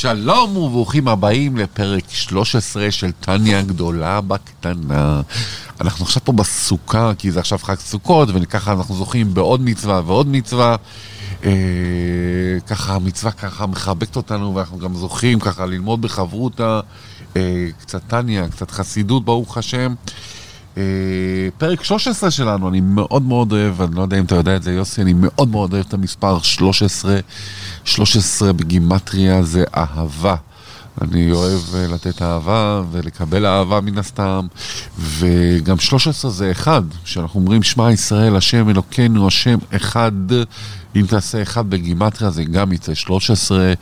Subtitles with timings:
[0.00, 5.20] שלום וברוכים הבאים לפרק 13 של טניה גדולה בקטנה.
[5.80, 10.28] אנחנו עכשיו פה בסוכה, כי זה עכשיו חג סוכות, וככה אנחנו זוכים בעוד מצווה ועוד
[10.28, 10.76] מצווה.
[11.44, 11.50] אה,
[12.66, 16.80] ככה המצווה ככה מחבקת אותנו, ואנחנו גם זוכים ככה ללמוד בחברותה,
[17.36, 19.94] אה, קצת טניה, קצת חסידות, ברוך השם.
[20.08, 20.35] אה,
[21.58, 24.72] פרק 13 שלנו, אני מאוד מאוד אוהב, אני לא יודע אם אתה יודע את זה
[24.72, 27.18] יוסי, אני מאוד מאוד אוהב את המספר 13.
[27.84, 30.36] 13 בגימטריה זה אהבה.
[31.02, 34.46] אני אוהב אה, לתת אהבה ולקבל אהבה מן הסתם,
[34.98, 40.12] וגם 13 זה אחד, שאנחנו אומרים שמע ישראל, השם אלוקינו, השם אחד,
[40.96, 43.72] אם תעשה אחד בגימטריה זה גם יצא 13,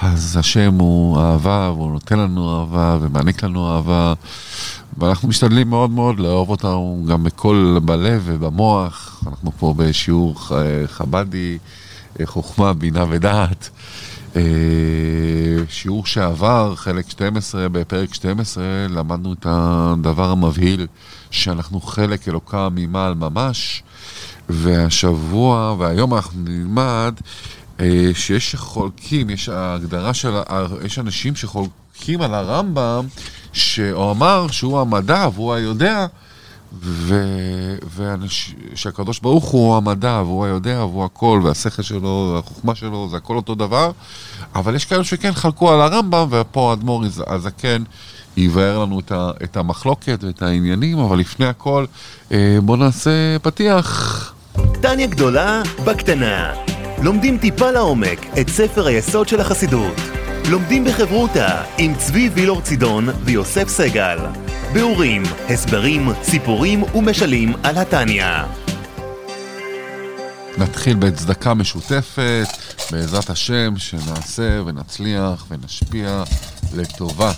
[0.00, 4.12] אז השם הוא אהבה, והוא נותן לנו אהבה ומעניק לנו אהבה,
[4.98, 10.36] ואנחנו משתדלים מאוד מאוד לאהוב אותנו גם בכל, בלב ובמוח, אנחנו פה בשיעור
[10.86, 11.58] חבדי,
[12.24, 13.70] חוכמה, בינה ודעת.
[14.36, 14.42] אה,
[15.68, 20.86] שיעור שעבר, חלק 12, בפרק 12, למדנו את הדבר המבהיל
[21.30, 23.82] שאנחנו חלק אלוקה ממעל ממש,
[24.48, 27.14] והשבוע והיום אנחנו נלמד
[27.80, 30.34] אה, שיש חולקים, יש הגדרה של,
[30.84, 33.06] יש אנשים שחולקים על הרמב"ם,
[33.52, 36.06] שהוא אמר שהוא המדע והוא היודע,
[38.72, 43.54] ושהקדוש ברוך הוא המדע, והוא היודע, והוא הכל, והשכל שלו, והחוכמה שלו, זה הכל אותו
[43.54, 43.90] דבר.
[44.54, 47.82] אבל יש כאלה שכן חלקו על הרמב"ם, ופה האדמו"ר הזקן
[48.36, 49.00] יבאר לנו
[49.44, 51.84] את המחלוקת ואת העניינים, אבל לפני הכל,
[52.32, 54.34] אה, בואו נעשה פתיח.
[54.80, 56.52] טניה גדולה בקטנה.
[57.02, 59.96] לומדים טיפה לעומק את ספר היסוד של החסידות.
[60.50, 64.18] לומדים בחברותה עם צבי וילור צידון ויוסף סגל.
[64.72, 68.26] ביאורים, הסברים, סיפורים ומשלים על התניא.
[70.58, 72.46] נתחיל בצדקה משותפת,
[72.90, 76.22] בעזרת השם, שנעשה ונצליח ונשפיע
[76.74, 77.32] לטובה.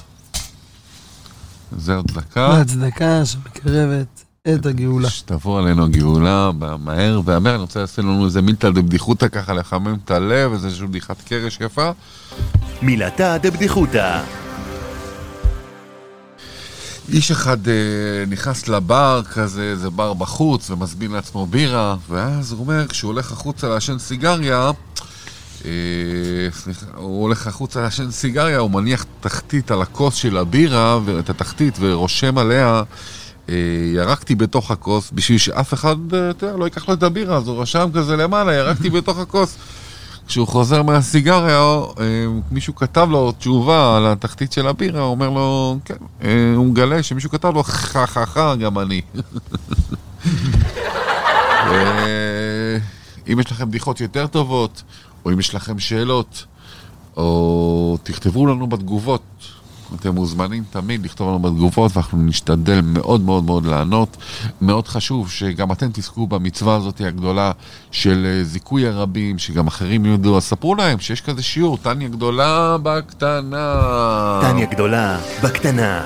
[1.79, 2.61] זהו צדקה.
[2.61, 5.11] הצדקה שמקרבת את הגאולה.
[5.11, 7.51] שתבוא עלינו הגאולה מהר והמר.
[7.55, 11.91] אני רוצה לעשות לנו איזה מילתא דבדיחותא ככה לחמם את הלב, איזושהי בדיחת קרש יפה.
[12.83, 14.23] מילתא דבדיחותא.
[17.13, 17.75] איש אחד אה,
[18.29, 23.69] נכנס לבר כזה, זה בר בחוץ, ומזמין לעצמו בירה, ואז הוא אומר, כשהוא הולך החוצה
[23.69, 24.71] לעשן סיגריה,
[25.65, 25.71] אה,
[26.53, 31.77] סליחה, הוא הולך החוצה לעשן סיגריה, הוא מניח תחתית על הכוס של הבירה, את התחתית,
[31.81, 32.83] ורושם עליה,
[33.49, 33.55] אה,
[33.95, 37.49] ירקתי בתוך הכוס, בשביל שאף אחד, אה, אתה יודע, לא ייקח לו את הבירה, אז
[37.49, 39.57] הוא רשם כזה למעלה, ירקתי בתוך הכוס.
[40.27, 41.61] כשהוא חוזר מהסיגריה,
[42.01, 46.67] אה, מישהו כתב לו תשובה על התחתית של הבירה, הוא אומר לו, כן, אה, הוא
[46.67, 49.01] מגלה שמישהו כתב לו, חה חה חה, גם אני.
[51.67, 52.79] אה,
[53.33, 54.83] אם יש לכם בדיחות יותר טובות,
[55.25, 56.45] או אם יש לכם שאלות,
[57.17, 59.23] או תכתבו לנו בתגובות.
[59.95, 64.17] אתם מוזמנים תמיד לכתוב לנו בתגובות ואנחנו נשתדל מאוד מאוד מאוד לענות.
[64.61, 67.53] מאוד חשוב שגם אתם תזכו במצווה הזאת הגדולה
[67.91, 72.77] של אה, זיכוי הרבים, שגם אחרים ידעו, אז ספרו להם שיש כזה שיעור, טניה גדולה
[72.83, 74.39] בקטנה.
[74.43, 76.05] טניה גדולה בקטנה.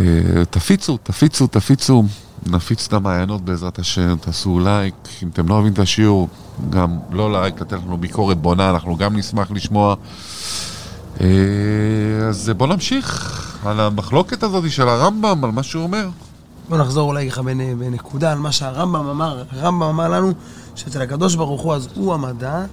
[0.00, 0.04] אה,
[0.50, 2.04] תפיצו, תפיצו, תפיצו.
[2.46, 6.28] נפיץ את המעיינות בעזרת השם, תעשו לייק, אם אתם לא אוהבים את השיעור,
[6.70, 9.94] גם לא לייק, לתת לנו ביקורת בונה, אנחנו גם נשמח לשמוע.
[11.20, 11.26] אה,
[12.28, 16.08] אז בוא נמשיך על המחלוקת הזאת של הרמב"ם, על מה שהוא אומר.
[16.68, 17.42] בוא נחזור אולי ככה
[17.78, 19.44] בנקודה על מה שהרמב"ם אמר.
[19.50, 20.32] הרמב"ם אמר לנו
[20.74, 22.64] שאצל הקדוש ברוך הוא אז הוא המדע,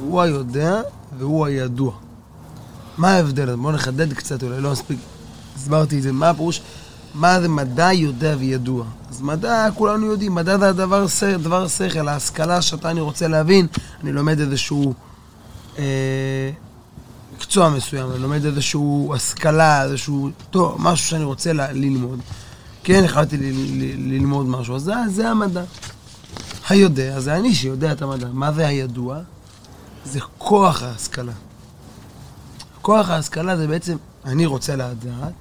[0.00, 0.80] הוא היודע
[1.18, 1.92] והוא הידוע.
[2.98, 3.54] מה ההבדל?
[3.54, 4.98] בואו נחדד קצת, אולי לא מספיק
[5.56, 6.12] הסברתי את זה.
[6.12, 6.62] מה הפירוש?
[7.14, 8.84] מה זה מדע יודע וידוע?
[9.10, 11.06] אז מדע, כולנו יודעים, מדע זה הדבר
[11.38, 13.66] דבר שכל, ההשכלה שאתה אני רוצה להבין.
[14.02, 14.94] אני לומד איזשהו...
[15.78, 16.50] אה,
[17.36, 22.20] מקצוע מסוים, אני לומד איזשהו השכלה, איזשהו, טוב, משהו שאני רוצה ל- ללמוד.
[22.84, 25.62] כן, החלטתי ל- ל- ללמוד משהו, אז זה, זה המדע.
[26.68, 28.28] היודע, זה אני שיודע את המדע.
[28.32, 29.18] מה זה הידוע?
[30.04, 31.32] זה כוח ההשכלה.
[32.82, 35.32] כוח ההשכלה זה בעצם, אני רוצה לדעת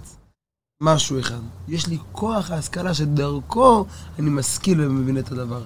[0.82, 1.40] משהו אחד.
[1.68, 3.86] יש לי כוח ההשכלה שדרכו
[4.20, 5.62] אני משכיל ומבין את הדבר.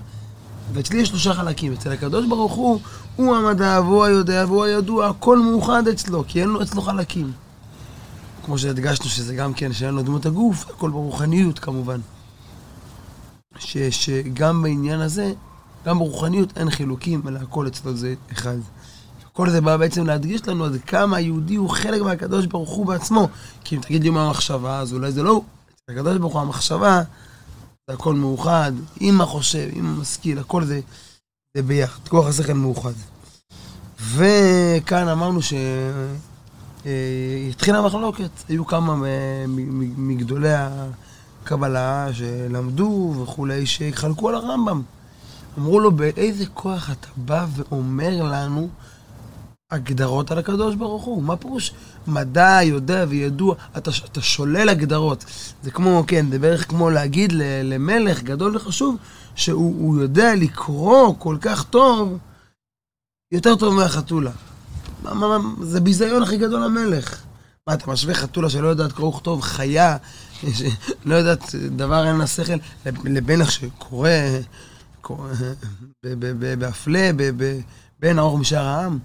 [0.73, 1.73] ואצלי יש שלושה חלקים.
[1.73, 2.79] אצל הקדוש ברוך הוא,
[3.15, 7.31] הוא המדע, והוא היודע, והוא הידוע, הכל מאוחד אצלו, כי אין לו אצלו חלקים.
[8.45, 11.99] כמו שהדגשנו שזה גם כן, שאין לו דמות הגוף, הכל ברוחניות כמובן.
[13.59, 15.33] ש, שגם בעניין הזה,
[15.85, 18.57] גם ברוחניות אין חילוקים, אלא הכל אצלו זה אחד.
[19.33, 23.27] כל זה בא בעצם להדגיש לנו עד כמה היהודי הוא חלק מהקדוש ברוך הוא בעצמו.
[23.63, 25.41] כי אם תגיד לי מה המחשבה, אז אולי זה לא...
[25.89, 27.01] הקדוש ברוך הוא המחשבה,
[27.89, 30.79] זה הכל מאוחד, עם החושב, עם המשכיל, הכל זה,
[31.57, 32.91] זה ביחד, כוח השכל מאוחד.
[33.99, 35.53] וכאן אמרנו ש...
[36.85, 38.29] אה, התחילה מחלוקת.
[38.49, 40.53] היו כמה מ- מגדולי
[41.43, 44.81] הקבלה שלמדו וכולי, שחלקו על הרמב"ם.
[45.57, 48.69] אמרו לו, באיזה כוח אתה בא ואומר לנו
[49.71, 51.23] הגדרות על הקדוש ברוך הוא?
[51.23, 51.73] מה פירוש
[52.07, 53.55] מדע, יודע וידוע?
[53.77, 55.25] אתה, אתה שולל הגדרות.
[55.63, 57.31] זה כמו, כן, זה בערך כמו להגיד
[57.63, 58.95] למלך גדול וחשוב,
[59.35, 62.17] שהוא הוא יודע לקרוא כל כך טוב,
[63.31, 64.31] יותר טוב מהחתולה.
[65.03, 67.21] מה, מה, מה, זה ביזיון הכי גדול למלך.
[67.67, 69.97] מה, אתה משווה חתולה שלא יודעת קרוא וכתוב, חיה,
[70.53, 72.53] שלא יודעת דבר אין לה שכל,
[73.03, 74.09] לבנך שקורא,
[75.01, 75.29] קורא
[76.05, 77.59] ב- ב- ב- בהפלא, ב- ב-
[77.99, 78.99] בין האור משאר העם.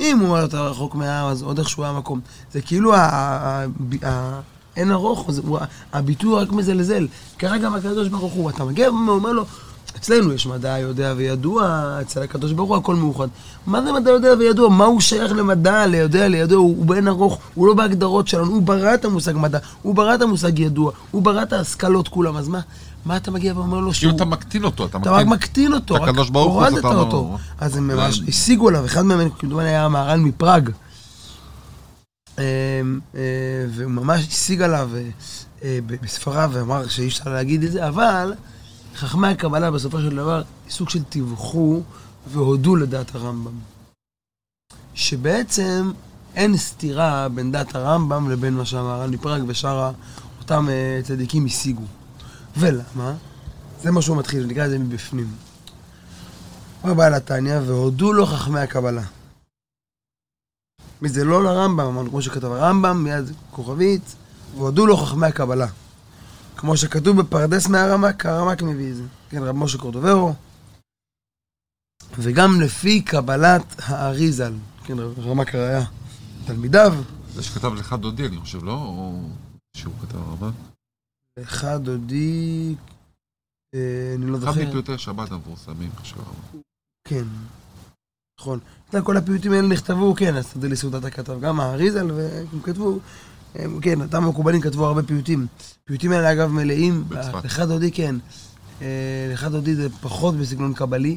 [0.00, 2.20] אם הוא יותר רחוק מהעם, אז עוד איכשהו היה מקום.
[2.52, 3.64] זה כאילו ה-
[4.76, 5.30] אין ארוך,
[5.92, 7.06] הביטוי רק מזלזל.
[7.38, 9.44] גם הקדוש ברוך הוא, אתה מגיע ואומר לו,
[9.96, 13.28] אצלנו יש מדע יודע וידוע, אצל הקדוש ברוך הוא הכל מאוחד.
[13.66, 14.68] מה זה מדע יודע וידוע?
[14.68, 16.58] מה הוא שייך למדע, ליודע, לידוע?
[16.58, 20.14] הוא, הוא באין ארוך, הוא לא בהגדרות שלנו, הוא ברא את המושג מדע, הוא ברא
[20.14, 22.60] את המושג ידוע, הוא ברא את ההשכלות כולם, אז מה,
[23.06, 24.00] מה אתה מגיע ואומר לו שהוא...
[24.10, 27.38] כאילו אתה מקטין אותו, אתה אתה רק מקטין אותו, רק הורדת אותו.
[27.58, 30.70] אז הם ממש זה- השיגו עליו, אחד מהם כמדומני היה המהר"ל מפראג.
[32.38, 32.44] אה,
[33.14, 33.20] אה,
[33.70, 35.08] והוא ממש השיג עליו אה,
[35.62, 38.34] אה, בספריו ואמר שאי אפשר להגיד את זה, אבל
[38.96, 41.82] חכמי הקבלה בסופו של דבר סוג של טיווחו
[42.32, 43.52] והודו לדעת הרמב"ם.
[44.94, 45.90] שבעצם
[46.34, 49.92] אין סתירה בין דת הרמב"ם לבין מה שהמהר"ל מפראג ושאר
[50.40, 50.68] אותם
[51.02, 51.82] צדיקים השיגו.
[52.58, 53.14] ולמה?
[53.82, 55.34] זה מה שהוא מתחיל, נקרא לזה מבפנים.
[56.82, 59.02] הוא בא לתניא והודו לו חכמי הקבלה.
[61.02, 64.16] וזה לא לרמב"ם, אמרנו, כמו שכתב הרמב"ם, מיד כוכבית,
[64.54, 65.66] והודו לו חכמי הקבלה.
[66.56, 69.02] כמו שכתוב בפרדס מהרמק, הרמק מביא את זה.
[69.30, 70.34] כן, רב משה קורדוברו.
[72.18, 74.52] וגם לפי קבלת האריזל,
[74.84, 75.84] כן, רמק הראיה,
[76.46, 76.94] תלמידיו,
[77.34, 78.72] זה שכתב לך דודי, אני חושב, לא?
[78.72, 79.28] או
[79.76, 80.50] שהוא כתב הרבה?
[81.42, 82.74] אחד דודי,
[83.74, 84.68] אה, אני לא אחד זוכר.
[84.68, 85.90] מפיוטי השבת המפורסמים.
[87.08, 87.24] כן,
[88.40, 88.58] נכון.
[89.04, 92.98] כל הפיוטים האלה נכתבו, כן, אז תדעי לי סעודת הכתב, גם האריזל, והם כתבו,
[93.82, 95.46] כן, אותם המקובלים כתבו הרבה פיוטים.
[95.84, 97.04] פיוטים האלה אגב מלאים.
[97.44, 98.16] לך דודי כן,
[98.82, 101.16] אה, לך דודי זה פחות בסגנון קבלי,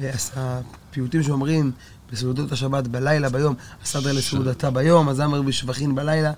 [0.00, 1.72] אה, הפיוטים שאומרים
[2.12, 6.32] בסעודות השבת בלילה, ביום, הסדר לסעודתה ביום, הזמר בשבחין בלילה.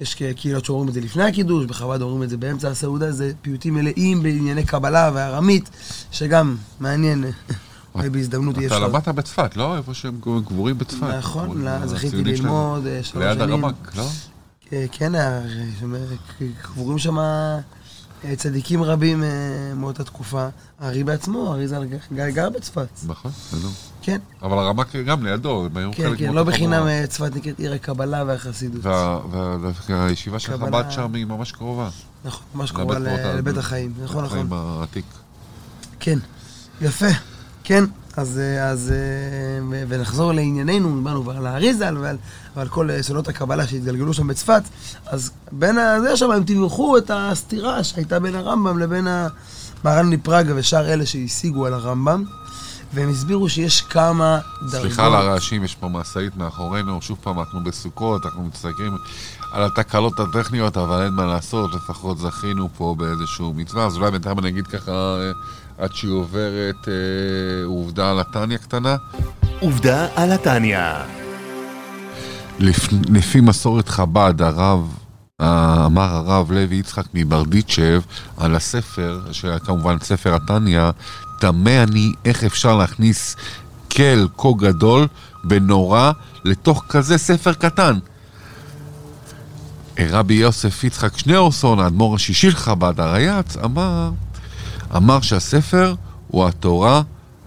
[0.00, 3.74] יש קהילות שאומרים את זה לפני הקידוש, בחב"ד אומרים את זה באמצע הסעודה, זה פיוטים
[3.74, 5.70] מלאים בענייני קבלה וארמית,
[6.10, 7.24] שגם מעניין,
[7.94, 8.78] אולי בהזדמנות יהיה אתה.
[8.78, 9.76] למדת בצפת, לא?
[9.76, 11.02] איפה שהם קבורים בצפת.
[11.18, 12.24] נכון, לא, זכיתי.
[12.24, 13.64] ללמוד אה, שלוש ליד שנים.
[13.64, 14.06] הרמק, לא?
[14.72, 15.12] אה, כן,
[16.62, 17.16] קבורים שם
[18.36, 19.28] צדיקים רבים אה,
[19.76, 20.48] מאותה תקופה.
[20.80, 21.84] הארי בעצמו, הארי ז"ל
[22.30, 22.86] גר- בצפת.
[23.06, 23.68] נכון, בסדר.
[24.02, 26.86] כן, אבל הרמק גם לידו, הם היו כן, חלק כן, מאותה לא בחינם.
[26.86, 28.84] אה, צפת נקראת עיר הקבלה והחסידות.
[28.84, 29.56] וה- וה-
[29.88, 31.88] והישיבה של חב"ד שם היא ממש קרובה.
[32.24, 33.92] נכון, ממש קרובה לבית החיים.
[34.04, 34.38] נכון, נכון.
[34.38, 35.04] החיים העתיק.
[36.00, 36.18] כן,
[36.80, 37.06] יפה.
[37.64, 37.84] כן,
[38.16, 42.16] אז, אה, אז אה, ונחזור לענייננו, דיברנו כבר על האריזל ועל,
[42.56, 44.62] ועל כל אה, סודות הקבלה שהתגלגלו שם בצפת,
[45.06, 50.92] אז בין הזה שם הם תיווכו את הסתירה שהייתה בין הרמב"ם לבין המהר"ל מפראג ושאר
[50.92, 52.24] אלה שהשיגו על הרמב"ם,
[52.94, 54.80] והם הסבירו שיש כמה דרגות.
[54.80, 58.96] סליחה על הרעשים, יש פה משאית מאחורינו, שוב פעם אנחנו בסוכות, אנחנו מסתכלים
[59.52, 64.38] על התקלות הטכניות, אבל אין מה לעשות, לפחות זכינו פה באיזשהו מצווה, אז אולי בינתיים
[64.38, 65.30] אני אגיד ככה, אה,
[65.78, 68.96] עד שהיא עוברת, אה, עובדה על התניא קטנה.
[69.60, 70.78] עובדה על התניא.
[72.58, 72.88] לפ...
[73.08, 74.94] לפי מסורת חב"ד, הרב,
[75.40, 78.00] אה, אמר הרב לוי יצחק מברדיצ'ב
[78.36, 80.90] על הספר, שכמובן ספר התניא,
[81.40, 83.36] תמה אני איך אפשר להכניס
[83.96, 85.06] כל כה גדול
[85.50, 86.12] ונורא
[86.44, 87.98] לתוך כזה ספר קטן.
[89.98, 94.10] רבי יוסף יצחק שניאורסון, האדמו"ר השישי של חב"ד, הרייץ, אמר,
[94.96, 95.94] אמר שהספר
[96.28, 97.02] הוא התורה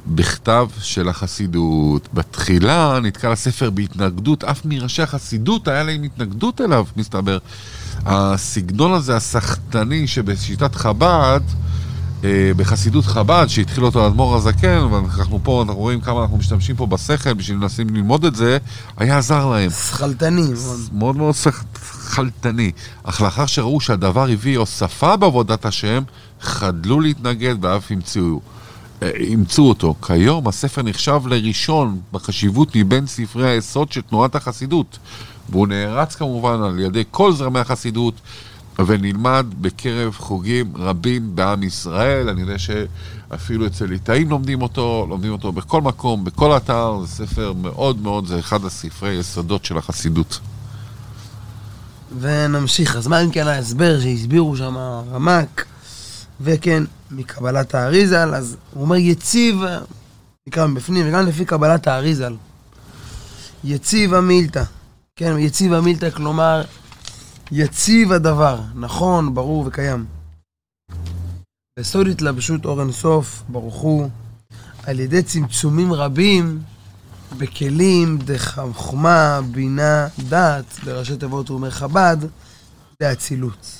[0.08, 2.08] בכתב של החסידות.
[2.14, 7.38] בתחילה נתקל הספר בהתנגדות, אף מראשי החסידות היה להם התנגדות אליו, מסתבר.
[8.06, 11.42] הסגנון הזה, הסחטני, שבשיטת חב"ד,
[12.58, 17.34] בחסידות חב"ד, שהתחיל אותו האדמו"ר הזקן, ואנחנו פה, אנחנו רואים כמה אנחנו משתמשים פה בשכל
[17.34, 18.58] בשביל לנסים ללמוד את זה,
[18.98, 19.70] היה עזר להם.
[19.70, 20.54] שכלתני.
[20.94, 21.16] מאוד.
[21.16, 22.72] מאוד שכלתני.
[23.04, 26.04] אך לאחר שראו שהדבר הביא הוספה בעבודת השם,
[26.42, 28.40] חדלו להתנגד ואף המציאו.
[29.04, 29.96] אה, אימצו אותו.
[30.08, 34.98] כיום הספר נחשב לראשון בחשיבות מבין ספרי היסוד של תנועת החסידות.
[35.50, 38.14] והוא נערץ כמובן על ידי כל זרמי החסידות
[38.86, 42.30] ונלמד בקרב חוגים רבים בעם ישראל.
[42.30, 47.00] אני יודע שאפילו אצל ליטאים לומדים אותו, לומדים אותו בכל מקום, בכל אתר.
[47.06, 50.40] זה ספר מאוד מאוד, זה אחד הספרי יסודות של החסידות.
[52.20, 52.96] ונמשיך.
[52.96, 54.76] אז מה אם כן ההסבר שהסבירו שם
[55.12, 55.66] רמק,
[56.42, 59.62] וכן, מקבלת האריזל, אז הוא אומר יציב,
[60.48, 62.36] נקרא מבפנים, וגם לפי קבלת האריזל.
[63.64, 64.64] יציב המילתא,
[65.16, 66.64] כן, יציב המילתא, כלומר,
[67.52, 70.06] יציב הדבר, נכון, ברור וקיים.
[71.80, 74.10] בסוד התלבשות אור אינסוף, ברוך הוא,
[74.84, 76.62] על ידי צמצומים רבים
[77.38, 82.18] בכלים דחוכמה, בינה, דת, בראשי תיבות הוא אומר חב"ד,
[83.00, 83.72] באצילות.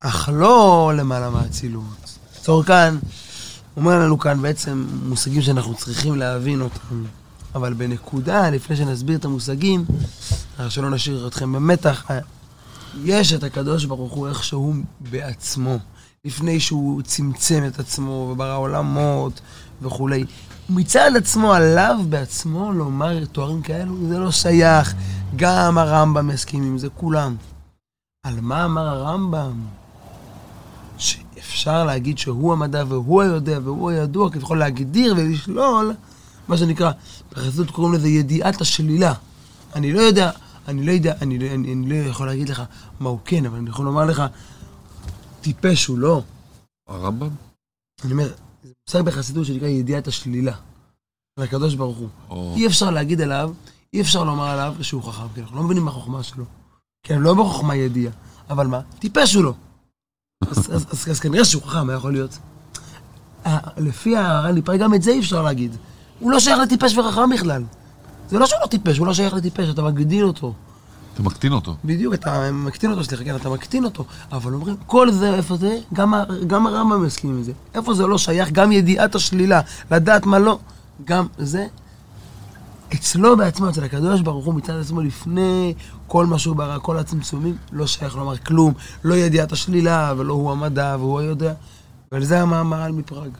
[0.00, 2.18] אך לא למעלה מהאצילות.
[2.40, 2.98] צור כאן,
[3.76, 7.04] אומר לנו כאן בעצם מושגים שאנחנו צריכים להבין אותם.
[7.54, 9.84] אבל בנקודה, לפני שנסביר את המושגים,
[10.68, 12.10] שלא נשאיר אתכם במתח,
[13.04, 15.78] יש את הקדוש ברוך הוא איך שהוא בעצמו.
[16.24, 19.40] לפני שהוא צמצם את עצמו וברא עולמות
[19.82, 20.24] וכולי.
[20.70, 24.94] מצד עצמו, עליו בעצמו לומר תוארים כאלו, זה לא שייך.
[25.36, 27.36] גם הרמב"ם יסכים עם זה, כולם.
[28.26, 29.52] על מה אמר הרמב"ם?
[30.98, 35.94] שאפשר להגיד שהוא המדע והוא היודע והוא הידוע, כביכול להגדיר ולשלול,
[36.48, 36.90] מה שנקרא,
[37.32, 39.14] בחסידות קוראים לזה ידיעת השלילה.
[39.74, 40.30] אני לא יודע,
[40.68, 42.62] אני לא יודע, אני, אני, אני לא יכול להגיד לך
[43.00, 44.22] מה הוא כן, אבל אני יכול לומר לך,
[45.40, 46.22] טיפש הוא לא.
[46.88, 47.30] הרמב"ם?
[48.04, 48.28] אני אומר,
[48.62, 50.52] זה מושג בחסידות שנקרא ידיעת השלילה.
[51.38, 52.08] על הקדוש ברוך הוא.
[52.30, 52.54] או...
[52.56, 53.52] אי אפשר להגיד עליו,
[53.94, 56.44] אי אפשר לומר עליו שהוא חכם, כי אנחנו לא מבינים מה החוכמה שלו.
[57.02, 58.12] כן, לא בחוכמה ידיעה,
[58.50, 58.80] אבל מה?
[58.98, 59.54] טיפש הוא לא.
[60.50, 62.38] אז, אז, אז, אז, אז כנראה שהוא חכם, מה יכול להיות?
[63.46, 65.76] אה, לפי הר"ן ליפאי, גם את זה אי אפשר להגיד.
[66.18, 67.62] הוא לא שייך לטיפש וחכם בכלל.
[68.32, 70.52] זה לא שהוא לא טיפש, הוא לא שייך לטיפש, אתה מגדיל אותו.
[71.14, 71.76] אתה מקטין אותו.
[71.84, 74.04] בדיוק, אתה מקטין אותו, סליחה, כן, אתה מקטין אותו.
[74.32, 75.78] אבל אומרים, כל זה, איפה זה?
[75.92, 76.14] גם,
[76.46, 77.52] גם הרמב"ם מסכים עם זה.
[77.74, 78.52] איפה זה לא שייך?
[78.52, 79.60] גם ידיעת השלילה,
[79.90, 80.58] לדעת מה לא.
[81.04, 81.66] גם זה,
[82.94, 85.74] אצלו בעצמו, אצל הקדוש ברוך הוא מצד עצמו, לפני
[86.06, 88.72] כל מה שהוא ברא, כל הצמצומים, לא שייך לומר כלום.
[89.04, 91.52] לא ידיעת השלילה, ולא הוא המדע, והוא היודע.
[92.12, 93.30] ועל זה המאמר מפראג.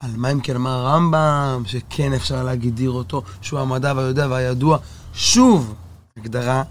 [0.00, 4.78] על מה אם כן אמר הרמב"ם, שכן אפשר להגדיר אותו, שהוא המדע והיודע והידוע.
[5.14, 5.74] שוב,
[6.16, 6.62] הגדרה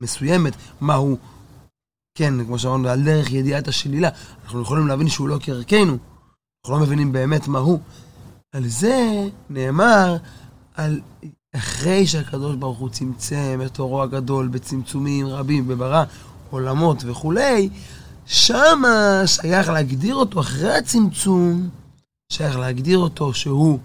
[0.00, 1.18] מסוימת, מהו,
[2.14, 4.08] כן, כמו שאמרנו, על דרך ידיעת השלילה.
[4.44, 5.98] אנחנו יכולים להבין שהוא לא כערכנו,
[6.64, 7.80] אנחנו לא מבינים באמת מהו.
[8.52, 10.16] על זה נאמר,
[10.74, 11.00] על
[11.56, 16.04] אחרי שהקדוש ברוך הוא צמצם את אורו הגדול בצמצומים רבים וברא
[16.50, 17.68] עולמות וכולי,
[18.26, 21.68] שמה שייך להגדיר אותו אחרי הצמצום,
[22.32, 23.78] שייך להגדיר אותו שהוא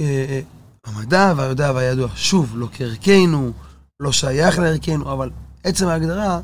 [0.00, 0.40] אה, אה,
[0.86, 2.08] המדע והיודע והידוע.
[2.16, 3.52] שוב, לא כערכנו,
[4.00, 5.30] לא שייך לערכנו, אבל
[5.64, 6.40] עצם ההגדרה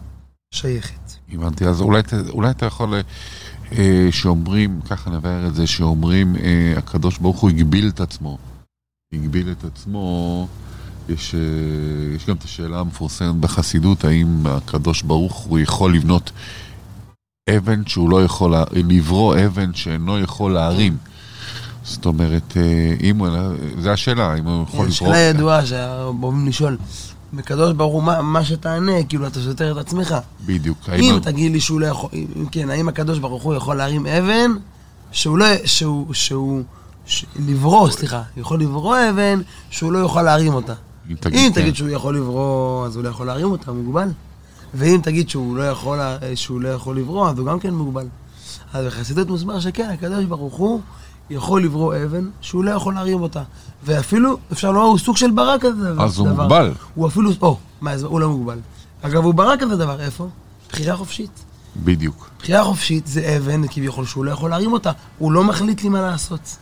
[0.54, 1.12] שייכת.
[1.32, 2.94] הבנתי, אז אולי, אולי אתה יכול,
[3.72, 8.38] אה, שאומרים, ככה נבהר את זה, שאומרים, אה, הקדוש ברוך הוא הגביל את עצמו.
[9.12, 10.48] הגביל את עצמו,
[11.08, 11.40] יש, אה,
[12.16, 16.32] יש גם את השאלה המפורסמת בחסידות, האם הקדוש ברוך הוא יכול לבנות
[17.50, 20.96] אבן שהוא לא יכול, לברוא אבן שאינו יכול להרים.
[21.84, 22.62] זאת אומרת, אה,
[23.02, 23.28] אם הוא,
[23.78, 24.90] זה השאלה, אם הוא יכול לברוא...
[24.90, 26.76] שאלה ידועה שאוהבים לשאול,
[27.32, 30.14] מקדוש ברוך הוא, מה, מה שתענה, כאילו אתה סותר את עצמך.
[30.46, 30.78] בדיוק.
[30.98, 34.06] אם הוא- תגיד לי שהוא לא יכול, אם כן, האם הקדוש ברוך הוא יכול להרים
[34.06, 34.50] אבן,
[35.12, 36.62] שהוא לא, שהוא, שהוא,
[37.06, 40.74] ש- לברוא, סליחה, יכול לברוא אבן שהוא לא יוכל להרים אותה.
[41.10, 41.60] אם תגיד, אם כן.
[41.60, 44.08] תגיד שהוא יכול לברוא, אז הוא לא יכול להרים אותה, הוא מוגבל.
[44.76, 48.06] ואם תגיד שהוא לא יכול, לה- שהוא לא יכול לברוא, אז הוא גם כן מוגבל.
[48.72, 50.80] אז בחסידות מוסבר שכן, הקדוש ברוך הוא
[51.30, 53.42] יכול לברוא אבן שהוא לא יכול להרים אותה.
[53.84, 55.90] ואפילו, אפשר לומר, הוא סוג של ברק כזה.
[55.98, 56.42] אז הוא דבר.
[56.42, 56.72] מוגבל.
[56.94, 58.58] הוא אפילו, או, מה, הוא לא מוגבל.
[59.02, 60.28] אגב, הוא ברק כזה דבר, איפה?
[60.72, 61.44] בחירה חופשית.
[61.76, 62.30] בדיוק.
[62.38, 66.00] בחירה חופשית זה אבן, כביכול שהוא לא יכול להרים אותה, הוא לא מחליט לי מה
[66.00, 66.56] לעשות.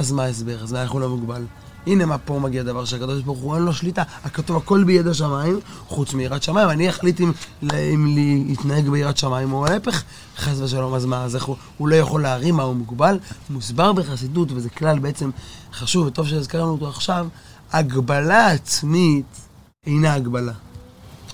[0.00, 0.62] אז מה ההסבר?
[0.62, 1.42] אז איך הוא לא מוגבל?
[1.86, 5.60] הנה מה פה מגיע דבר שהקדוש ברוך הוא אין לו שליטה, הכתוב הכל ביד השמיים,
[5.88, 8.06] חוץ מיראת שמיים, אני אחליט אם, אם
[8.46, 10.02] להתנהג ביראת שמיים או ההפך,
[10.36, 13.18] חס ושלום, אז מה, אז איך הוא, הוא לא יכול להרים מה הוא מוגבל?
[13.50, 15.30] מוסבר בחסידות, וזה כלל בעצם
[15.72, 17.26] חשוב וטוב שהזכרנו אותו עכשיו,
[17.72, 19.40] הגבלה עצמית
[19.86, 20.52] אינה הגבלה.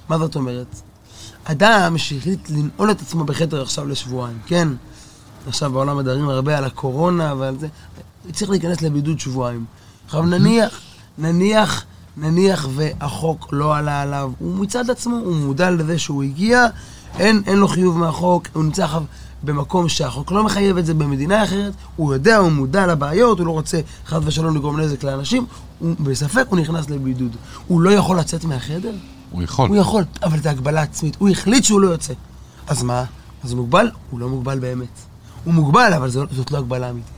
[0.09, 0.81] מה זאת אומרת?
[1.45, 4.69] אדם שהחליט לנעול את עצמו בחדר עכשיו לשבועיים, כן?
[5.47, 7.69] עכשיו בעולם מדברים הרבה על הקורונה ועל זה,
[8.33, 9.65] צריך להיכנס לבידוד שבועיים.
[10.09, 10.81] עכשיו נניח,
[11.19, 11.85] נניח,
[12.17, 16.67] נניח והחוק לא עלה עליו, הוא מצד עצמו, הוא מודע לזה שהוא הגיע,
[17.19, 19.03] אין, אין לו חיוב מהחוק, הוא נמצא עכשיו
[19.43, 23.51] במקום שהחוק לא מחייב את זה במדינה אחרת, הוא יודע, הוא מודע לבעיות, הוא לא
[23.51, 25.47] רוצה חס ושלום לגרום נזק לאנשים,
[25.79, 27.37] הוא, בספק הוא נכנס לבידוד.
[27.67, 28.93] הוא לא יכול לצאת מהחדר?
[29.31, 29.69] הוא יכול.
[29.69, 31.17] הוא יכול, אבל זה הגבלה עצמית.
[31.19, 32.15] הוא החליט שהוא לא יוצא.
[32.67, 33.05] אז מה?
[33.45, 33.91] אז הוא מוגבל?
[34.11, 34.89] הוא לא מוגבל באמת.
[35.45, 37.18] הוא מוגבל, אבל זו, זאת לא הגבלה אמיתית.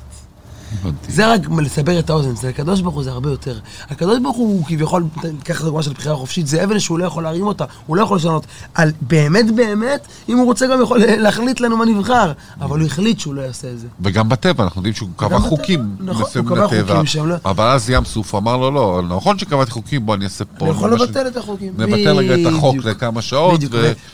[0.73, 1.13] הבנתי.
[1.13, 3.59] זה רק לסבר את האוזן, אצל הקדוש ברוך הוא זה הרבה יותר.
[3.91, 5.05] הקדוש ברוך הוא כביכול,
[5.45, 8.17] קח דוגמה של בחירה חופשית, זה אבן שהוא לא יכול להרים אותה, הוא לא יכול
[8.17, 8.47] לשנות.
[8.75, 13.21] על באמת באמת, אם הוא רוצה גם יכול להחליט לנו מה נבחר, אבל הוא החליט
[13.21, 13.87] שהוא לא יעשה את זה.
[14.01, 18.35] וגם בטבע, אנחנו יודעים שהוא קבע חוקים נכון, מסוימים לטבע, לא- אבל אז ים סוף
[18.35, 20.65] אמר לו, לא, נכון שקבעתי חוקים, בוא אני אעשה פה.
[20.65, 21.73] אני יכול לבטל את החוקים.
[21.79, 22.77] נבטל רגע את החוק.
[22.85, 23.61] לכמה שעות,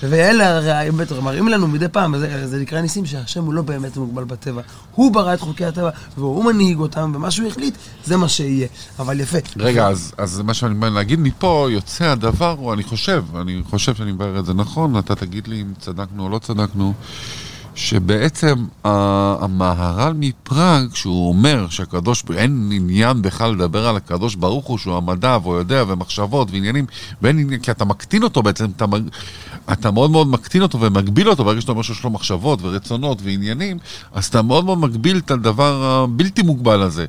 [0.03, 0.61] ואלה
[1.23, 4.63] מראים לנו מדי פעם, זה, זה נקרא ניסים שהשם הוא לא באמת מוגבל בטבע.
[4.95, 7.75] הוא ברא את חוקי הטבע, והוא מנהיג אותם, ומה שהוא החליט,
[8.05, 8.69] זה מה שיהיה.
[8.99, 9.39] אבל יפה.
[9.57, 13.95] רגע, אז, אז מה שאני בא להגיד מפה, יוצא הדבר, או אני חושב, אני חושב
[13.95, 16.95] שאני מבאר את זה נכון, אתה תגיד לי אם צדקנו או לא צדקנו,
[17.77, 18.55] שבעצם
[18.85, 25.39] המהר"ל מפראג, שהוא אומר שהקדוש, אין עניין בכלל לדבר על הקדוש ברוך הוא, שהוא המדע,
[25.43, 26.87] והוא יודע, ומחשבות ועניינים,
[27.23, 28.85] ואין עניין, כי אתה מקטין אותו בעצם, אתה,
[29.73, 33.79] אתה מאוד מאוד מקטין אותו ומגביל אותו, ברגע שאתה אומר שיש לו מחשבות ורצונות ועניינים,
[34.15, 37.07] אז אתה מאוד מאוד מגביל את הדבר הבלתי מוגבל הזה.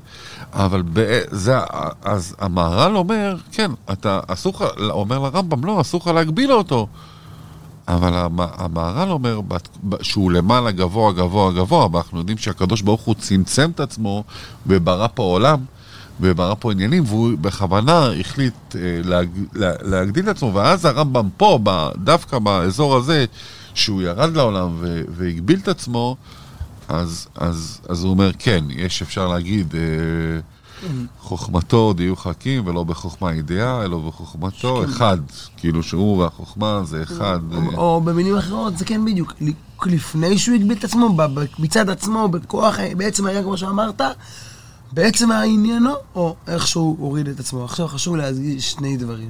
[0.54, 0.84] אבל
[1.32, 1.58] זה,
[2.02, 6.88] אז המהר"ל אומר, כן, אתה, אסור לך, אומר לרמב"ם, לא, אסור לך להגביל אותו.
[7.88, 9.40] אבל המ- המהר"ל אומר
[10.02, 14.24] שהוא למעלה גבוה גבוה גבוה, אבל אנחנו יודעים שהקדוש ברוך הוא צמצם את עצמו
[14.68, 15.60] וברא פה עולם
[16.22, 21.60] וברא פה עניינים, והוא בכוונה החליט אה, להג, לה, להגדיל את עצמו, ואז הרמב"ם פה,
[22.04, 23.26] דווקא באזור הזה,
[23.74, 24.70] שהוא ירד לעולם
[25.10, 26.16] והגביל את עצמו,
[26.88, 29.80] אז, אז, אז הוא אומר, כן, יש, אפשר להגיד, אה,
[31.20, 35.18] חוכמתו דיו חכים, ולא בחוכמה ידיעה, אלא בחוכמתו אחד.
[35.58, 37.40] כאילו שהוא והחוכמה זה אחד.
[37.52, 39.34] אה, או, או במילים אחרות, זה כן בדיוק.
[39.86, 41.18] לפני שהוא הגביל את עצמו,
[41.60, 44.02] מצד עצמו, בכוח, בעצם היה כמו שאמרת,
[44.92, 47.66] בעצם העניינו, או איך שהוא הוריד את עצמו.
[47.66, 49.30] עכשיו חשוב להדגיש שני דברים.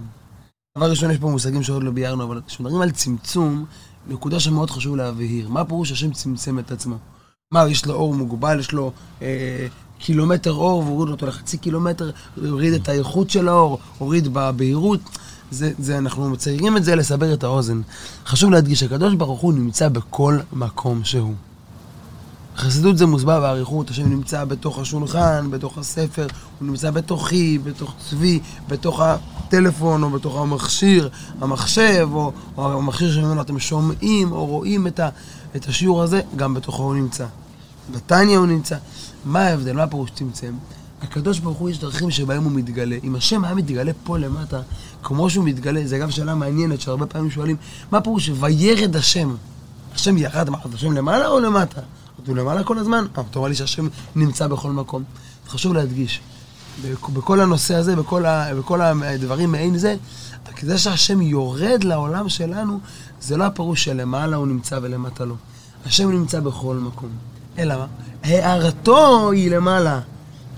[0.77, 3.65] דבר ראשון, יש פה מושגים שעוד לא ביארנו, אבל כשמדברים על צמצום,
[4.07, 5.49] נקודה שמאוד חשוב להבהיר.
[5.49, 6.95] מה פירוש השם צמצם את עצמו?
[7.51, 9.67] מה, יש לו אור מוגבל, יש לו אה,
[9.99, 14.99] קילומטר אור והוריד אותו לחצי קילומטר, הוריד את האיכות של האור, הוריד בבהירות.
[15.51, 17.81] זה, זה, אנחנו מציירים את זה לסבר את האוזן.
[18.25, 21.33] חשוב להדגיש, הקדוש ברוך הוא נמצא בכל מקום שהוא.
[22.57, 26.27] חסידות זה מוסבר באריכות, השם נמצא בתוך השולחן, בתוך הספר,
[26.59, 31.09] הוא נמצא בתוכי, בתוך צבי, בתוך הטלפון או בתוך המכשיר,
[31.41, 35.09] המחשב, או, או המכשיר שממנו אתם שומעים או רואים את, ה,
[35.55, 37.25] את השיעור הזה, גם בתוכו הוא נמצא.
[37.91, 38.75] בתניא הוא נמצא.
[39.25, 39.73] מה ההבדל?
[39.75, 40.53] מה הפירוש צמצם?
[41.01, 42.97] הקדוש ברוך הוא יש דרכים שבהם הוא מתגלה.
[43.03, 44.59] אם השם היה מתגלה פה למטה,
[45.03, 47.55] כמו שהוא מתגלה, זה אגב שאלה מעניינת שהרבה פעמים שואלים,
[47.91, 49.35] מה הפירוש וירד השם?
[49.95, 51.81] השם ירד, מה, השם למעלה או למטה?
[52.27, 53.05] הוא למעלה כל הזמן?
[53.17, 55.03] אה, אתה אומר לי שהשם נמצא בכל מקום.
[55.49, 56.21] חשוב להדגיש,
[56.85, 58.23] בכ- בכל הנושא הזה, בכל,
[58.59, 59.95] בכל הדברים מעין זה,
[60.61, 62.79] זה שהשם יורד לעולם שלנו,
[63.21, 65.35] זה לא הפירוש שלמעלה הוא נמצא ולמטה לא.
[65.85, 67.09] השם נמצא בכל מקום.
[67.57, 67.85] אלא מה?
[68.27, 69.99] הערתו היא למעלה.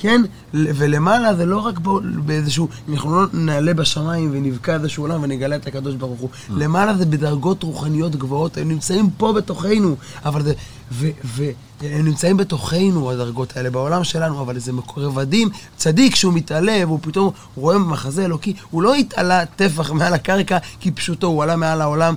[0.01, 0.21] כן?
[0.53, 5.67] ולמעלה זה לא רק בו- באיזשהו, אנחנו לא נעלה בשמיים ונבקע איזשהו עולם ונגלה את
[5.67, 6.29] הקדוש ברוך הוא.
[6.49, 10.53] למעלה זה בדרגות רוחניות גבוהות, הם נמצאים פה בתוכנו, אבל זה,
[10.91, 11.43] ו, ו,
[11.81, 17.31] הם נמצאים בתוכנו הדרגות האלה, בעולם שלנו, אבל זה רבדים, צדיק שהוא מתעלה והוא פתאום
[17.55, 22.15] רואה מחזה אלוקי, הוא לא התעלה טפח מעל הקרקע כי פשוטו, הוא עלה מעל העולם,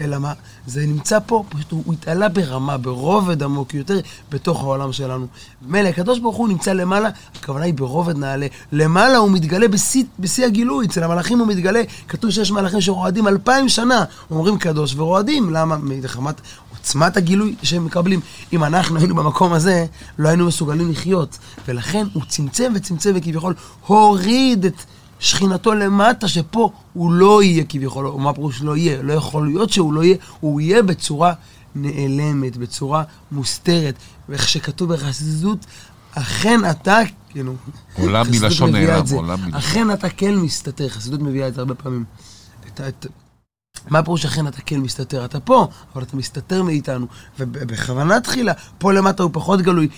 [0.00, 0.32] אלא מה?
[0.66, 5.26] זה נמצא פה, פשוט הוא התעלה ברמה, ברובד עמוק יותר, בתוך העולם שלנו.
[5.62, 8.46] מילא, הקדוש ברוך הוא נמצא למעלה, הכוונה היא ברובד נעלה.
[8.72, 13.68] למעלה הוא מתגלה בשיא, בשיא הגילוי, אצל המלאכים הוא מתגלה, כתוב שיש מלאכים שרועדים אלפיים
[13.68, 15.76] שנה, אומרים קדוש ורועדים, למה?
[15.76, 16.40] מחמת
[16.80, 18.20] עוצמת הגילוי שהם מקבלים.
[18.52, 19.86] אם אנחנו היינו במקום הזה,
[20.18, 21.38] לא היינו מסוגלים לחיות.
[21.68, 23.54] ולכן הוא צמצם וצמצם וכביכול
[23.86, 24.74] הוריד את
[25.18, 29.02] שכינתו למטה, שפה הוא לא יהיה כביכול, או מה פירוש לא יהיה?
[29.02, 31.32] לא יכול להיות שהוא לא יהיה, הוא יהיה בצורה
[31.74, 33.94] נעלמת, בצורה מוסתרת.
[34.28, 35.66] ואיך שכתוב בחסידות,
[36.14, 37.54] אכן אתה, כאילו...
[37.98, 39.04] עולם מלשון נעלם.
[39.12, 39.54] עולם מלשון.
[39.54, 42.04] אכן אתה כן מסתתר, חסידות מביאה את זה הרבה פעמים.
[42.66, 43.06] את, את,
[43.88, 45.24] מה הפירוש אכן אתה כן מסתתר?
[45.24, 47.06] אתה פה, אבל אתה מסתתר מאיתנו.
[47.38, 49.88] ובכוונה תחילה, פה למטה הוא פחות גלוי,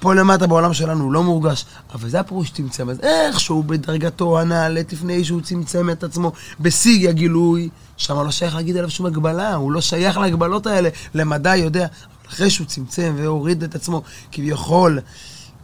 [0.00, 2.90] פה למטה בעולם שלנו הוא לא מורגש, אבל זה הפירוש צמצם.
[2.90, 8.76] אז איכשהו בדרגתו הנעלית לפני שהוא צמצם את עצמו בשיא הגילוי, שם לא שייך להגיד
[8.76, 11.86] עליו שום הגבלה, הוא לא שייך להגבלות האלה, למדע יודע.
[11.86, 15.00] אבל אחרי שהוא צמצם והוריד את עצמו, כביכול,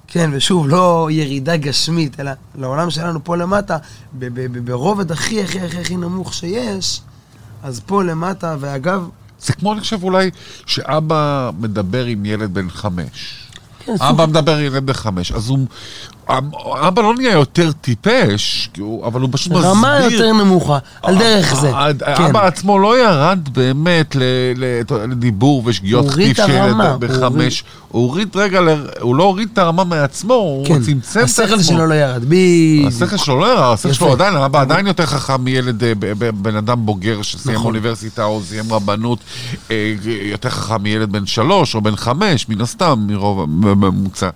[0.06, 3.78] כן, ושוב, לא ירידה גשמית, אלא לעולם שלנו פה למטה,
[4.64, 7.00] ברובד הכי הכי הכי הכי נמוך שיש,
[7.64, 9.08] אז פה למטה, ואגב,
[9.40, 10.30] זה כמו, אני חושב, אולי,
[10.66, 13.48] שאבא מדבר עם ילד בן חמש.
[13.78, 15.58] כן, אבא מדבר עם ילד בן חמש, אז הוא,
[16.80, 18.70] אבא לא נהיה יותר טיפש,
[19.04, 19.70] אבל הוא פשוט מסביר.
[19.70, 21.70] רמה יותר נמוכה, על דרך זה.
[21.76, 22.22] ה- כן.
[22.24, 24.16] אבא עצמו לא ירד באמת
[25.10, 27.64] לדיבור ושגיאות כתיב את של ילד בחמש.
[27.88, 28.60] הוא הוריד רגע,
[29.00, 31.44] הוא לא הוריד את הרמה מעצמו, הוא כן, צמצם את עצמו.
[31.44, 32.88] השכל שלו לא ירד, בדיוק.
[32.88, 33.92] השכל שלו לא ירד, השכל.
[33.92, 35.92] שלו עדיין, אבא עדיין יותר חכם מילד, אה,
[36.42, 37.66] בן אדם בוגר שסיים נכון.
[37.66, 39.18] אוניברסיטה או סיים רבנות,
[39.70, 44.28] אה, יותר חכם מילד בן שלוש או בן חמש, מן הסתם, מרוב הממוצע.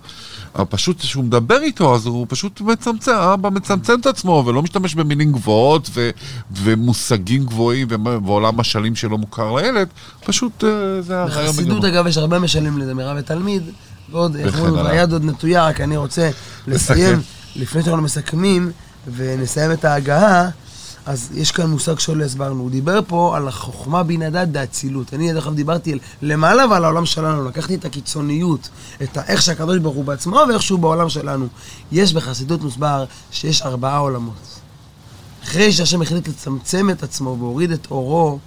[0.55, 4.95] אבל פשוט כשהוא מדבר איתו, אז הוא פשוט מצמצם, האבא מצמצם את עצמו ולא משתמש
[4.95, 6.09] במילים גבוהות ו,
[6.51, 7.87] ומושגים גבוהים
[8.25, 9.87] ועולם משלים שלא מוכר לילד,
[10.25, 11.85] פשוט אה, זה הרעיון בחסידות.
[11.85, 13.63] אגב, יש הרבה משלים לזה, מרב ותלמיד,
[14.11, 14.85] ועוד, איך אומרים.
[14.85, 16.29] היד עוד נטויה, רק אני רוצה
[16.67, 17.21] לסיים.
[17.55, 18.71] לפני שאנחנו מסכמים,
[19.15, 20.49] ונסיים את ההגהה,
[21.05, 25.13] אז יש כאן מושג שלא הסברנו, הוא דיבר פה על החוכמה בינה דעת דאצילות.
[25.13, 28.69] אני דרך אגב דיברתי על למעלה ועל העולם שלנו, לקחתי את הקיצוניות,
[29.03, 31.47] את איך שהקדוש ברוך הוא בעצמו ואיך שהוא בעולם שלנו.
[31.91, 34.59] יש בחסידות מוסבר שיש ארבעה עולמות.
[35.43, 38.39] אחרי שהשם החליט לצמצם את עצמו והוריד את אורו,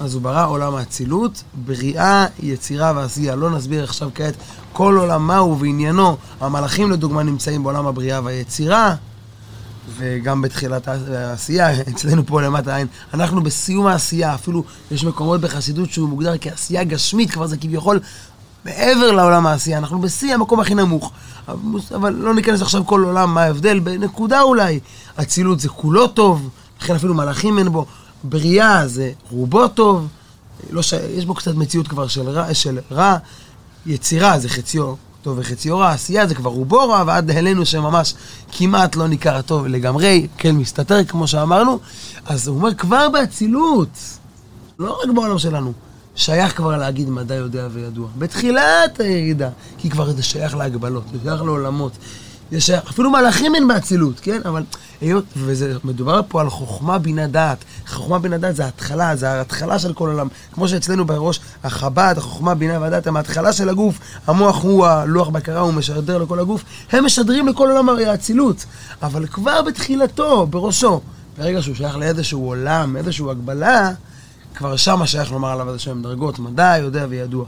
[0.00, 3.36] אז הוא ברא עולם האצילות, בריאה, יצירה ועשייה.
[3.36, 4.34] לא נסביר עכשיו כעת
[4.72, 6.16] כל עולם מהו ועניינו.
[6.40, 8.94] המלאכים לדוגמה נמצאים בעולם הבריאה והיצירה,
[9.96, 12.86] וגם בתחילת העשייה, אצלנו פה למטה עין.
[13.14, 18.00] אנחנו בסיום העשייה, אפילו יש מקומות בחסידות שהוא מוגדר כעשייה גשמית, כבר זה כביכול
[18.64, 19.78] מעבר לעולם העשייה.
[19.78, 21.12] אנחנו בשיא המקום הכי נמוך.
[21.94, 24.80] אבל לא ניכנס עכשיו כל עולם, מה ההבדל, בנקודה אולי.
[25.16, 26.48] אצילות זה כולו טוב,
[26.80, 27.86] לכן אפילו מלאכים אין בו.
[28.24, 30.08] בריאה זה רובו טוב,
[30.70, 30.92] לא ש...
[30.92, 33.16] יש בו קצת מציאות כבר של רע, של רע.
[33.86, 34.94] יצירה זה חציו
[35.28, 38.14] טוב וחציו רע, עשייה זה כבר רובו רע, ועד אלינו שממש
[38.52, 41.78] כמעט לא ניכר הטוב לגמרי, כן מסתתר כמו שאמרנו.
[42.26, 43.88] אז הוא אומר, כבר באצילות,
[44.78, 45.72] לא רק בעולם שלנו,
[46.14, 48.08] שייך כבר להגיד מדע יודע וידוע.
[48.18, 51.92] בתחילת הירידה, כי כבר זה שייך להגבלות, זה שייך לעולמות.
[52.58, 54.40] שייך, אפילו מלאכים אין באצילות, כן?
[54.44, 54.62] אבל
[55.00, 57.58] היות, וזה, מדובר פה על חוכמה בינה דעת.
[57.86, 60.28] חוכמה בינה דעת זה ההתחלה, זה ההתחלה של כל עולם.
[60.52, 63.98] כמו שאצלנו בראש, החב"ד, החוכמה, בינה והדעת, הם ההתחלה של הגוף.
[64.26, 66.64] המוח הוא הלוח בקרה, הוא משדר לכל הגוף.
[66.92, 68.64] הם משדרים לכל עולם האצילות.
[69.02, 71.00] אבל כבר בתחילתו, בראשו,
[71.38, 73.92] ברגע שהוא שייך לאיזשהו עולם, איזושהי הגבלה,
[74.58, 77.44] כבר שמה שייך לומר עליו איזה שהם דרגות, מדע, יודע וידוע.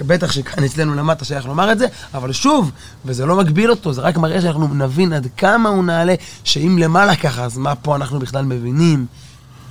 [0.00, 2.70] בטח שכאן אצלנו למטה שייך לומר את זה, אבל שוב,
[3.04, 7.16] וזה לא מגביל אותו, זה רק מראה שאנחנו נבין עד כמה הוא נעלה, שאם למעלה
[7.16, 9.06] ככה, אז מה פה אנחנו בכלל מבינים?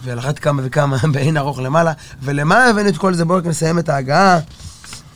[0.04, 1.94] ועל אחת כמה וכמה באין ארוך למעלה.
[2.22, 3.26] ולמה הבאנו את כל זה?
[3.26, 4.40] בואו רק נסיים את ההגעה.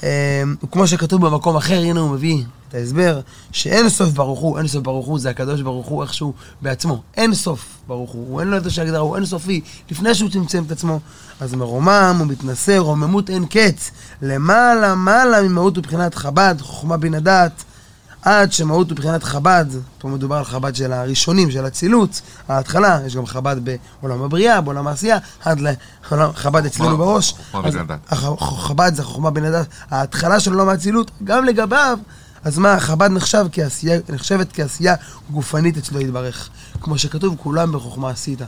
[0.04, 3.19] אה, כמו שכתוב במקום אחר, הנה הוא מביא את ההסבר,
[3.51, 7.01] שאין סוף ברוך הוא, אין סוף ברוך הוא, זה הקדוש ברוך הוא איכשהו בעצמו.
[7.17, 10.63] אין סוף ברוך הוא, הוא אין לו איזושהי הגדרה, הוא אין סופי, לפני שהוא צמצם
[10.67, 10.99] את עצמו.
[11.39, 17.63] אז מרומם ומתנשא, רוממות אין קץ, למעלה מעלה ממהות ובחינת חב"ד, חוכמה בינה דעת,
[18.21, 19.65] עד שמהות ובחינת חב"ד,
[19.99, 23.55] פה מדובר על חב"ד של הראשונים, של אצילות, ההתחלה, יש גם חב"ד
[24.01, 25.59] בעולם הבריאה, בעולם העשייה, עד
[26.12, 27.33] לחב"ד אצלנו בראש.
[27.51, 27.99] חוכמה אז בינה דעת.
[28.09, 31.97] הח- חב"ד זה חוכמה בינה דעת, ההתחלה של עולם האצילות, גם לגביו,
[32.43, 34.95] אז מה, חב"ד נחשב כעשייה, נחשבת כעשייה
[35.32, 36.49] גופנית אצלו יתברך.
[36.82, 38.39] כמו שכתוב, כולם בחוכמה עשית.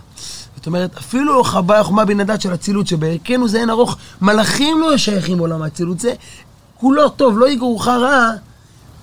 [0.55, 4.97] זאת אומרת, אפילו חב"ד, חוכמה בינה דעת של אצילות, שבערכנו זה אין ארוך, מלאכים לא
[4.97, 6.13] שייכים לעולם האצילות, זה
[6.79, 8.31] כולו טוב, לא יגרוך רע.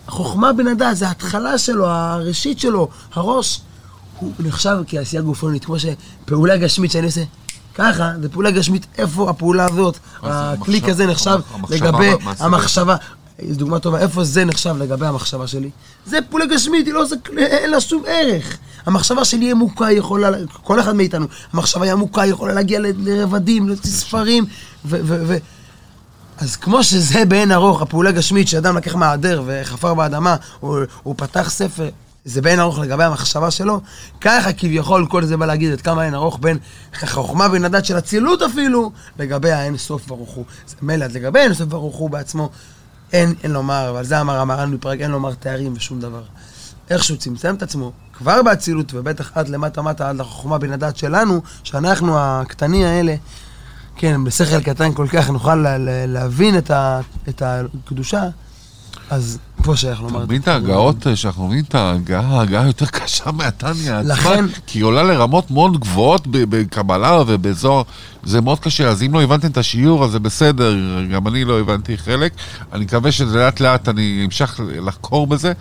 [0.09, 3.61] חוכמה בן הדעת, זה ההתחלה שלו, הראשית שלו, הראש.
[4.18, 7.22] הוא נחשב כעשייה גופנית, כמו שפעולה גשמית שאני עושה
[7.74, 12.42] ככה, זה פעולה גשמית, איפה הפעולה הזאת, הקליק הזה נחשב לגבי מעשית.
[12.42, 12.96] המחשבה.
[13.49, 15.71] זו דוגמה טובה, איפה זה נחשב לגבי המחשבה שלי?
[16.07, 18.59] זה פעולה גשמית, היא לא עושה, אין לה שום ערך.
[18.87, 22.81] המחשבה שלי היא עמוקה, היא יכולה, כל אחד מאיתנו, המחשבה היא עמוקה, היא יכולה להגיע
[22.83, 24.45] לרבדים, לספרים,
[24.85, 24.97] ו...
[25.05, 25.37] ו, ו
[26.38, 31.51] אז כמו שזה באין ארוך, הפעולה הגשמית שאדם לקח מהעדר וחפר באדמה, הוא, הוא פתח
[31.51, 31.88] ספר,
[32.25, 33.81] זה באין ארוך לגבי המחשבה שלו,
[34.21, 36.59] ככה כביכול כל זה בא להגיד עד כמה אין ארוך בין
[37.07, 40.45] חוכמה בין הדת של אצילות אפילו, לגבי האין סוף ברוך הוא.
[40.66, 42.51] זה מילא, לגבי אין סוף ברוך הוא בעצמו,
[43.12, 46.22] אין, אין לומר, אבל זה אמר המרן בפרק, אין לומר תארים ושום דבר.
[46.90, 50.96] איך שהוא צמצם את עצמו, כבר באצילות, ובטח עד למטה מטה, עד לחוכמה בין הדת
[50.96, 53.14] שלנו, שאנחנו הקטנים האלה,
[53.96, 58.29] כן, בשכל קטן כל כך נוכל לה, להבין את, ה, את הקדושה,
[59.11, 59.38] אז
[60.09, 64.44] אתה מבין את ההגאות אה, שאנחנו מבינים את ההגעה, ההגעה יותר קשה מהתניא עצמה, לכן-
[64.66, 67.83] כי היא עולה לרמות מאוד גבוהות בקבלה ובזוהר,
[68.25, 70.77] זה מאוד קשה, אז אם לא הבנתם את השיעור, אז זה בסדר,
[71.12, 72.33] גם אני לא הבנתי חלק,
[72.72, 75.53] אני מקווה שלאט לאט אני אמשך לחקור בזה.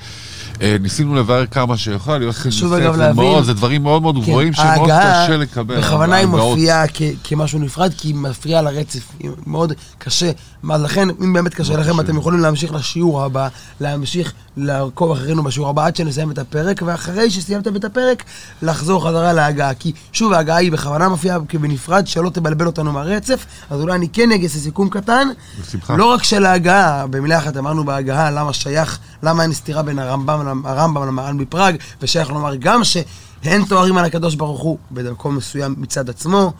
[0.61, 2.35] אה, ניסינו לברר כמה שיכול להיות.
[2.35, 5.77] חשוב אגב להבין- מאוד, זה דברים מאוד מאוד כן, גבוהים שמאוד קשה לקבל.
[5.81, 6.27] בכוונה היא.
[6.27, 6.83] מופיעה
[7.23, 10.31] כמשהו נפרד, כי היא מפריעה לרצף, היא מאוד קשה.
[10.63, 11.99] לכן, אם באמת קשה לכם.
[11.99, 13.47] אתם יכולים להמשיך לשיעור הבא,
[13.79, 18.23] להמשיך לעקוב אחרינו בשיעור הבא עד שנסיים את הפרק, ואחרי שסיימתם את הפרק,
[18.61, 19.73] לחזור חזרה להגעה.
[19.73, 24.31] כי שוב, ההגעה היא בכוונה מופיעה בנפרד, שלא תבלבל אותנו מהרצף, אז אולי אני כן
[24.31, 25.27] אגיד איזה סיכום קטן.
[25.61, 25.95] בשמחה.
[25.97, 30.39] לא רק של ההגעה, במילה אחת אמרנו בהגעה, למה שייך, למה אין סתירה בין הרמב"ם,
[30.65, 36.09] הרמב"ם למרן בפראג, ושייך לומר גם שאין תוארים על הקדוש ברוך הוא במקום מסוים מצד
[36.09, 36.53] עצמו.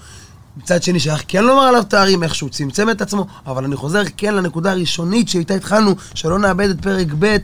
[0.57, 4.01] מצד שני שייך כן לומר עליו תארים, איך שהוא צמצם את עצמו, אבל אני חוזר
[4.17, 7.37] כן לנקודה הראשונית שאיתה התחלנו, שלא נאבד את פרק ב',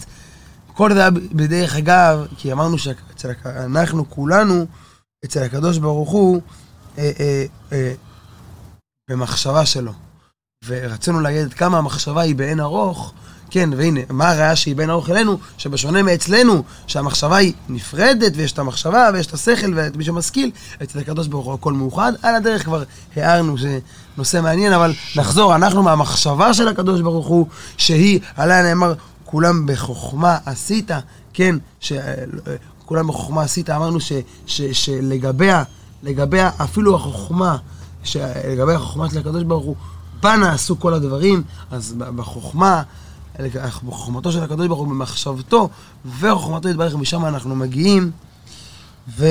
[0.74, 4.66] כל זה היה בדרך אגב, כי אמרנו שאנחנו כולנו,
[5.26, 6.42] אצל הקדוש ברוך הוא,
[6.98, 7.94] אה, אה, אה,
[9.10, 9.92] במחשבה שלו.
[10.66, 13.14] ורצינו להגיד כמה המחשבה היא באין ארוך,
[13.50, 15.38] כן, והנה, מה הראיה שהיא באין ארוך אלינו?
[15.58, 20.52] שבשונה מאצלנו, שהמחשבה היא נפרדת, ויש את המחשבה, ויש את השכל, ואת מי שמשכיל,
[20.84, 22.14] אצל הקדוש ברוך הוא הכל מאוחד.
[22.22, 22.84] על הדרך כבר
[23.16, 23.80] הערנו שזה
[24.18, 28.94] נושא מעניין, אבל נחזור, אנחנו מהמחשבה של הקדוש ברוך הוא, שהיא, עליה נאמר,
[29.26, 30.92] כולם בחוכמה עשית,
[31.34, 31.94] כן, ש...
[32.88, 34.12] כולם בחוכמה עשית, אמרנו ש,
[34.46, 35.64] ש, שלגביה,
[36.04, 37.58] לגביה אפילו החוכמה,
[38.04, 39.76] שלגבי החוכמה של הקדוש ברוך הוא,
[40.22, 42.84] בה נעשו כל הדברים, אז בחוכמה,
[43.88, 45.70] בחוכמתו של הקדוש ברוך הוא, במחשבתו,
[46.20, 48.12] וחוכמתו יתברך, משם אנחנו מגיעים,
[49.18, 49.28] ו...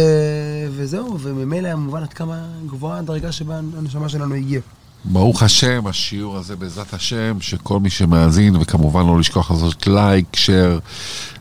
[0.71, 4.62] וזהו, וממילא מובן עד כמה גבוהה הדרגה שבה הנשמה שלנו הגיעה.
[5.05, 10.81] ברוך השם, השיעור הזה בעזרת השם, שכל מי שמאזין, וכמובן לא לשכוח לעשות לייק, שייר,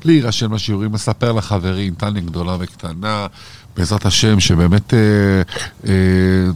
[0.04, 3.28] להירשם לשיעורים, לספר לחברים, טניה גדולה וקטנה,
[3.77, 4.99] בעזרת השם, שבאמת אה,
[5.88, 5.93] אה,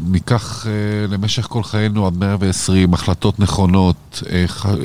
[0.07, 0.71] ניקח אה,
[1.07, 4.75] למשך כל חיינו עד 120 החלטות נכונות אה, אה,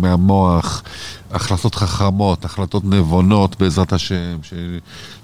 [0.00, 0.82] מהמוח,
[1.30, 4.52] החלטות חכמות, החלטות נבונות בעזרת השם, ש,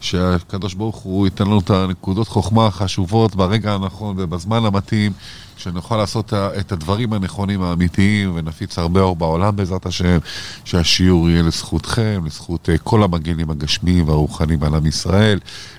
[0.01, 5.13] שהקדוש ברוך הוא ייתן לנו את הנקודות חוכמה החשובות ברגע הנכון ובזמן המתאים.
[5.59, 10.19] שנוכל לעשות את הדברים הנכונים האמיתיים ונפיץ הרבה אור בעולם בעזרת השם,
[10.65, 15.39] שהשיעור יהיה לזכותכם, לזכות אה, כל המגנים הגשמיים והרוחניים על עם ישראל,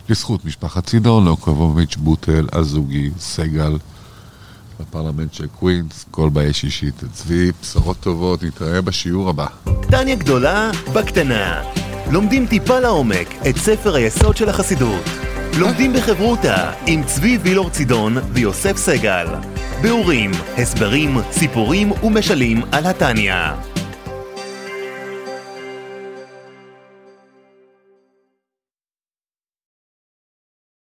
[0.10, 3.78] לזכות משפחת צידון, לאוקובוביץ', בוטל, הזוגי, סגל,
[4.80, 9.48] בפרלמנט של קווינס, כל באי שישית, צבי, בשורות טובות, נתראה בשיעור הבא.
[9.82, 11.62] טניה גדולה בקטנה.
[12.12, 15.04] לומדים טיפה לעומק את ספר היסוד של החסידות.
[15.58, 19.28] לומדים בחברותה עם צבי וילור צידון ויוסף סגל.
[19.82, 23.34] ביאורים, הסברים, סיפורים ומשלים על התניא.